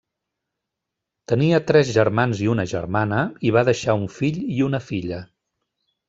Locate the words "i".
2.45-2.49, 3.49-3.51, 4.55-4.63